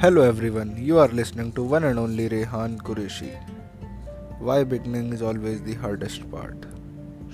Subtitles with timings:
[0.00, 3.30] Hello everyone, you are listening to one and only Rehan Qureshi.
[4.38, 6.66] Why beginning is always the hardest part.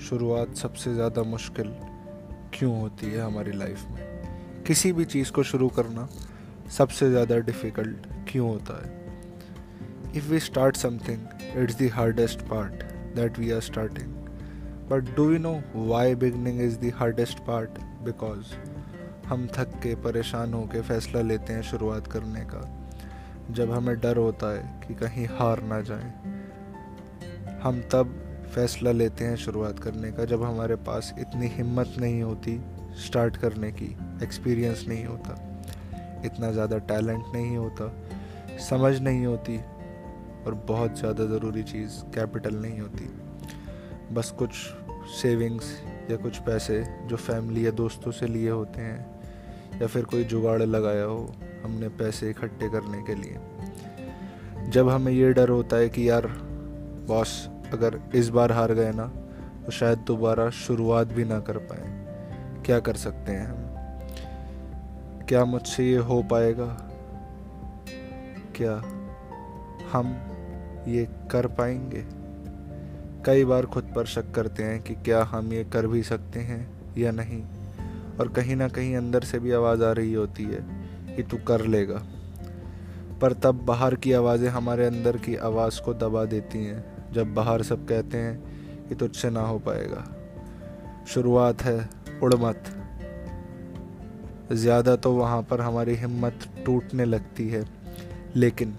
[0.07, 1.67] शुरुआत सबसे ज़्यादा मुश्किल
[2.53, 6.07] क्यों होती है हमारी लाइफ में किसी भी चीज़ को शुरू करना
[6.77, 12.83] सबसे ज़्यादा डिफ़िकल्ट क्यों होता है if we start something it's the hardest part
[13.15, 14.13] that we are starting
[14.91, 15.53] but do you know
[15.93, 18.55] why beginning is the hardest part because
[19.29, 22.61] हम थक के, परेशान होकर फैसला लेते हैं शुरुआत करने का।
[23.51, 26.13] जब हमें डर होता है कि कहीं हार ना जाए,
[27.63, 28.13] हम तब
[28.55, 32.59] फैसला लेते हैं शुरुआत करने का, जब हमारे पास इतनी हिम्मत नहीं होती
[33.05, 33.85] स्टार्ट करने की
[34.23, 35.35] एक्सपीरियंस नहीं होता,
[36.25, 37.91] इतना ज़्यादा टैलेंट नहीं होता,
[38.59, 39.57] समझ नहीं होती
[40.45, 43.09] और बहुत ज़्यादा ज़रूरी चीज़ कैपिटल नहीं होती।
[44.13, 44.51] बस कुछ
[45.21, 45.73] सेविंग्स
[46.11, 49.14] या कुछ पैसे जो फैमिली या दोस्तों से लिए होते हैं
[49.81, 53.37] या फिर कोई जुगाड़ लगाया हो हमने पैसे इकट्ठे करने के लिए।
[54.69, 56.27] जब हमें ये डर होता है कि यार,
[57.07, 59.07] बॉस, अगर इस बार हार गए ना
[59.65, 62.05] तो शायद दोबारा शुरुआत भी ना कर पाए।
[62.65, 63.65] क्या कर सकते हैं हम?
[65.25, 66.65] क्या मुझसे ये हो पाएगा?
[68.55, 68.83] क्या
[69.91, 70.17] हम
[70.87, 72.05] ये कर पाएँगे?
[73.25, 76.71] कई बार खुद पर शक करते हैं कि क्या हम ये कर भी सकते हैं
[76.97, 77.43] या नहीं।
[78.19, 80.61] और कहीं ना कहीं अंदर से भी आवाज़ आ रही होती है
[81.15, 82.01] कि तू कर लेगा।
[83.21, 87.63] पर तब बाहर की आवाज़ें हमारे अंदर की आवाज़ को दबा देती हैं, जब बाहर
[87.63, 90.03] सब कहते हैं कि तुझसे ना हो पाएगा।
[91.07, 91.89] शुरुआत है,
[92.23, 92.63] उड़ मत।
[94.53, 97.63] ज़्यादा तो वहाँ पर हमारी हिम्मत टूटने लगती है,
[98.35, 98.75] लेकिन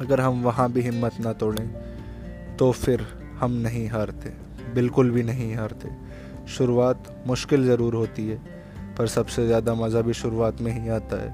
[0.00, 3.06] अगर हम वहाँ भी हिम्मत ना तोड़ें तो फिर
[3.38, 4.30] हम नहीं हारते,
[4.74, 5.88] बिल्कुल भी नहीं हारते।
[6.48, 8.53] शुरुआत मुश्किल ज़रूर होती है
[8.98, 11.32] पर सबसे ज़्यादा मज़ा भी शुरुआत में ही आता है।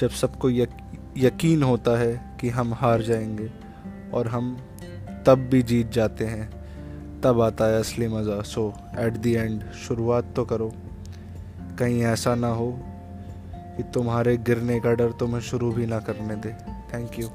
[0.00, 0.70] जब सबको यक,
[1.18, 3.50] यकीन होता है कि हम हार जाएँगे
[4.14, 4.56] और हम
[5.26, 6.50] तब भी जीत जाते हैं
[7.22, 10.72] तब आता है असली मज़ा। सो एट दी एंड शुरुआत तो करो।
[11.78, 12.70] कहीं ऐसा ना हो
[13.76, 16.52] कि तुम्हारे गिरने का डर तुम्हें शुरू भी ना करने दे।
[16.94, 17.28] Thank you